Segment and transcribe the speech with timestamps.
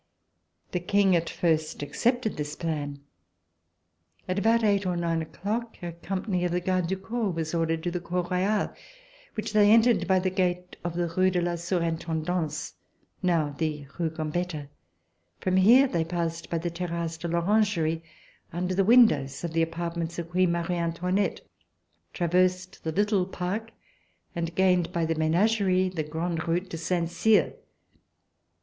[0.71, 3.01] The King at first accepted this plan.
[4.27, 6.87] At RECOLLECTIONS OF THE REVOLUTION about eight or nine o'clock a company of the Gardes
[6.87, 8.73] du Corps was ordered to the Cour Royale,
[9.35, 12.73] which they entered by the gate of the Rue de la Sur In tendance,
[13.21, 14.69] now the Rue Gambetta.
[15.39, 18.01] From here they passed by the Terrasse de I'Orangerie,
[18.51, 21.41] under the windows of the apartments of Queen Marie An toinette,
[22.11, 23.69] traversed the Little Park
[24.35, 27.53] and gained, by the Menagerie, the Grande Route to Saint Cyr.